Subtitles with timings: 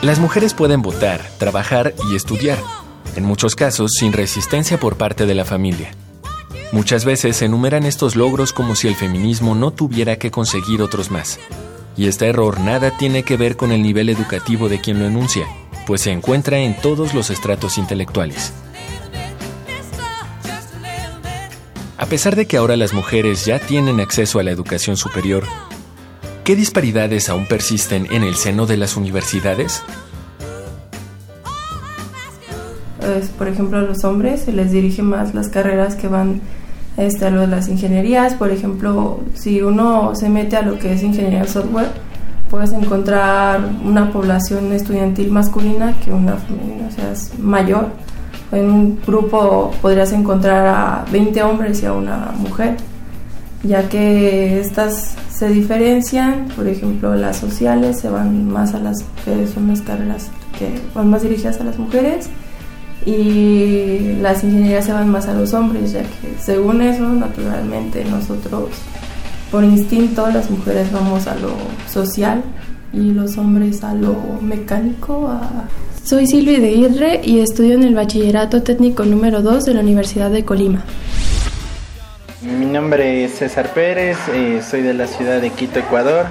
[0.00, 2.58] Las mujeres pueden votar, trabajar y estudiar,
[3.16, 5.90] en muchos casos sin resistencia por parte de la familia.
[6.70, 11.10] Muchas veces se enumeran estos logros como si el feminismo no tuviera que conseguir otros
[11.10, 11.40] más.
[11.96, 15.48] Y este error nada tiene que ver con el nivel educativo de quien lo enuncia,
[15.84, 18.52] pues se encuentra en todos los estratos intelectuales.
[21.96, 25.42] A pesar de que ahora las mujeres ya tienen acceso a la educación superior,
[26.48, 29.82] ¿Qué disparidades aún persisten en el seno de las universidades?
[33.36, 36.40] por ejemplo, a los hombres se les dirige más las carreras que van
[36.96, 38.32] este, a lo de las ingenierías.
[38.32, 41.90] Por ejemplo, si uno se mete a lo que es ingeniería software,
[42.48, 47.90] puedes encontrar una población estudiantil masculina que una femenina, o sea, es mayor.
[48.52, 52.78] En un grupo podrías encontrar a 20 hombres y a una mujer,
[53.64, 59.46] ya que estas se diferencian, por ejemplo, las sociales se van más a las que
[59.46, 62.28] son las carreras que van más dirigidas a las mujeres
[63.06, 68.70] y las ingenierías se van más a los hombres, ya que según eso, naturalmente nosotros
[69.52, 71.52] por instinto las mujeres vamos a lo
[71.88, 72.42] social
[72.92, 75.30] y los hombres a lo mecánico.
[76.02, 80.32] Soy Silvia de Irre y estudio en el Bachillerato Técnico número 2 de la Universidad
[80.32, 80.82] de Colima.
[82.40, 86.26] Mi nombre es César Pérez, eh, soy de la ciudad de Quito, Ecuador.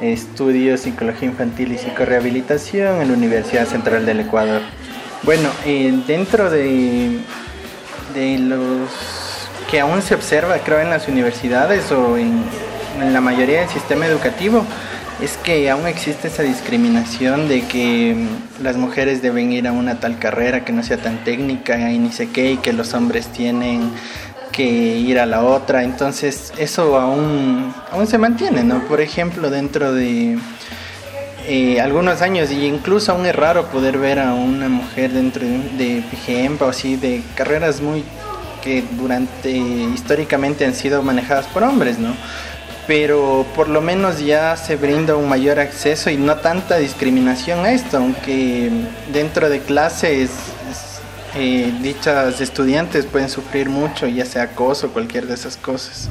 [0.00, 4.60] Estudio psicología infantil y psicorehabilitación en la Universidad Central del Ecuador.
[5.24, 7.18] Bueno, eh, dentro de,
[8.14, 8.88] de los
[9.68, 12.44] que aún se observa, creo, en las universidades o en,
[13.00, 14.64] en la mayoría del sistema educativo,
[15.20, 19.98] es que aún existe esa discriminación de que mm, las mujeres deben ir a una
[19.98, 23.26] tal carrera que no sea tan técnica y ni sé qué, y que los hombres
[23.26, 23.90] tienen
[24.52, 25.82] que ir a la otra.
[25.82, 28.84] Entonces eso aún, aún se mantiene, ¿no?
[28.86, 30.38] Por ejemplo, dentro de
[31.48, 36.02] eh, algunos años, y incluso aún es raro poder ver a una mujer dentro de,
[36.02, 38.04] de o así, de carreras muy
[38.62, 42.14] que durante históricamente han sido manejadas por hombres, ¿no?
[42.86, 47.72] Pero por lo menos ya se brinda un mayor acceso y no tanta discriminación a
[47.72, 48.70] esto, aunque
[49.12, 50.30] dentro de clases
[51.34, 56.08] eh, dichas estudiantes pueden sufrir mucho, ya sea acoso cualquier de esas cosas.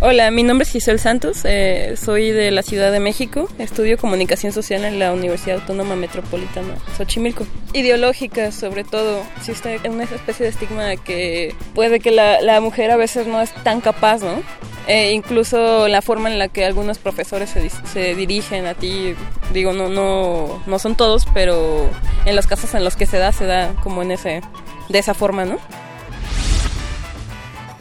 [0.00, 4.52] Hola, mi nombre es Giselle Santos, eh, soy de la Ciudad de México, estudio comunicación
[4.52, 7.44] social en la Universidad Autónoma Metropolitana Xochimilco.
[7.72, 12.96] Ideológica, sobre todo, existe una especie de estigma que puede que la, la mujer a
[12.96, 14.40] veces no es tan capaz, ¿no?
[14.86, 19.16] Eh, incluso la forma en la que algunos profesores se, se, dirigen a ti,
[19.52, 21.90] digo, no, no, no son todos, pero
[22.24, 24.42] en los casos en los que se da, se da como en ese,
[24.88, 25.58] de esa forma, ¿no?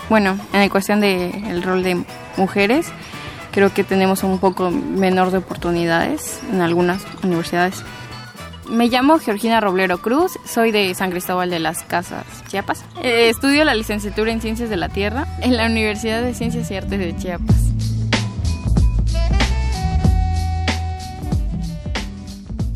[0.10, 2.04] Bueno, en la cuestión del el rol de
[2.38, 2.88] mujeres,
[3.52, 7.84] creo que tenemos un poco menor de oportunidades en algunas universidades.
[8.70, 12.84] Me llamo Georgina Roblero Cruz, soy de San Cristóbal de las Casas, Chiapas.
[13.02, 16.76] Eh, estudio la licenciatura en Ciencias de la Tierra en la Universidad de Ciencias y
[16.76, 17.56] Artes de Chiapas.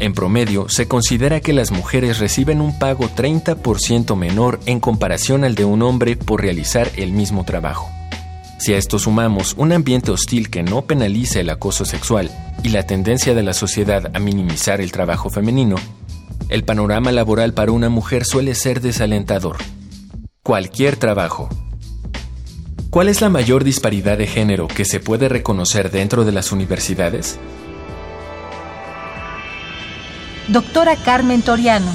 [0.01, 5.53] En promedio, se considera que las mujeres reciben un pago 30% menor en comparación al
[5.53, 7.87] de un hombre por realizar el mismo trabajo.
[8.57, 12.31] Si a esto sumamos un ambiente hostil que no penaliza el acoso sexual
[12.63, 15.75] y la tendencia de la sociedad a minimizar el trabajo femenino,
[16.49, 19.57] el panorama laboral para una mujer suele ser desalentador.
[20.41, 21.47] Cualquier trabajo.
[22.89, 27.39] ¿Cuál es la mayor disparidad de género que se puede reconocer dentro de las universidades?
[30.47, 31.91] Doctora Carmen Toriano,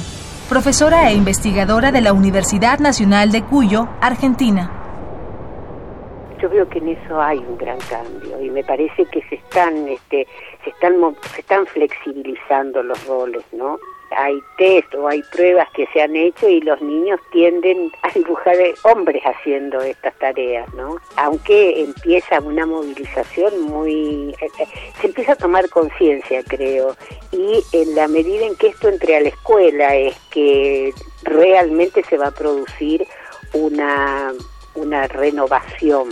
[0.47, 4.71] profesora e investigadora de la Universidad Nacional de Cuyo, Argentina.
[6.41, 9.89] Yo veo que en eso hay un gran cambio y me parece que se están
[9.89, 10.25] este
[10.63, 10.93] se están
[11.33, 13.77] se están flexibilizando los roles no
[14.17, 18.55] hay test o hay pruebas que se han hecho y los niños tienden a dibujar
[18.83, 20.97] hombres haciendo estas tareas, ¿no?
[21.15, 24.35] Aunque empieza una movilización muy...
[24.41, 24.67] Eh, eh,
[24.99, 26.95] se empieza a tomar conciencia, creo,
[27.31, 30.93] y en la medida en que esto entre a la escuela es que
[31.23, 33.07] realmente se va a producir
[33.53, 34.33] una,
[34.75, 36.09] una renovación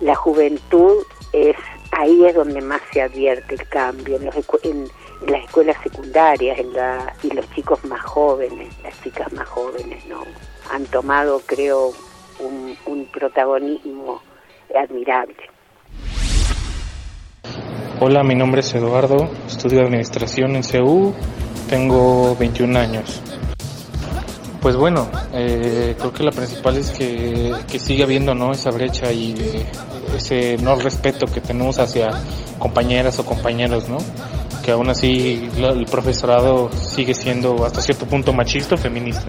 [0.00, 1.56] la juventud es
[1.92, 4.30] ahí es donde más se advierte el cambio en,
[4.64, 4.88] en
[5.26, 10.22] las escuelas secundarias en la, y los chicos más jóvenes, las chicas más jóvenes, ¿no?
[10.70, 11.92] Han tomado, creo,
[12.38, 14.20] un, un protagonismo
[14.74, 15.36] admirable.
[17.98, 21.14] Hola, mi nombre es Eduardo, estudio administración en CEU,
[21.68, 23.22] tengo 21 años.
[24.60, 28.52] Pues bueno, eh, creo que la principal es que, que sigue habiendo ¿no?
[28.52, 29.34] esa brecha y
[30.14, 32.10] ese no respeto que tenemos hacia
[32.58, 33.98] compañeras o compañeros, ¿no?
[34.66, 39.28] Que aún así el profesorado sigue siendo hasta cierto punto machista o feminista.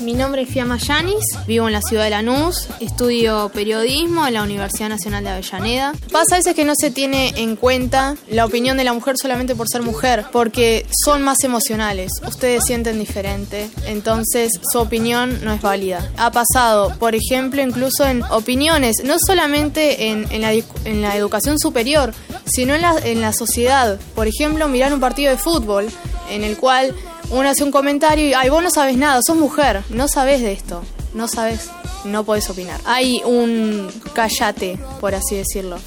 [0.00, 4.42] Mi nombre es Fiamma Yanis, vivo en la ciudad de Lanús, estudio periodismo en la
[4.42, 5.92] Universidad Nacional de Avellaneda.
[6.10, 9.54] Pasa a veces que no se tiene en cuenta la opinión de la mujer solamente
[9.54, 15.60] por ser mujer, porque son más emocionales, ustedes sienten diferente, entonces su opinión no es
[15.60, 16.10] válida.
[16.16, 22.14] Ha pasado, por ejemplo, incluso en opiniones, no solamente en, la, en la, educación superior,
[22.50, 23.98] sino en la, en la sociedad.
[24.14, 25.88] Por ejemplo, mirar un partido de fútbol
[26.30, 26.94] en el cual
[27.30, 30.52] uno hace un comentario y, ay, vos no sabes nada, sos mujer, no sabes de
[30.52, 30.82] esto,
[31.14, 31.70] no sabes,
[32.04, 32.80] no podés opinar.
[32.84, 35.78] Hay un callate, por así decirlo.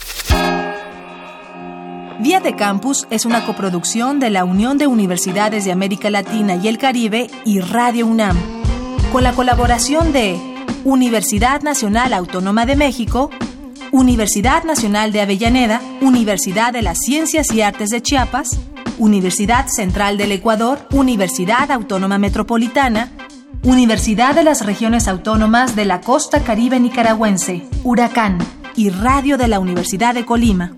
[2.20, 6.68] Vía de Campus es una coproducción de la Unión de Universidades de América Latina y
[6.70, 8.38] el Caribe y Radio UNAM,
[9.12, 10.40] con la colaboración de
[10.86, 13.30] Universidad Nacional Autónoma de México,
[13.94, 18.60] Universidad Nacional de Avellaneda, Universidad de las Ciencias y Artes de Chiapas,
[18.98, 23.12] Universidad Central del Ecuador, Universidad Autónoma Metropolitana,
[23.62, 28.40] Universidad de las Regiones Autónomas de la Costa Caribe Nicaragüense, Huracán
[28.76, 30.74] y Radio de la Universidad de Colima.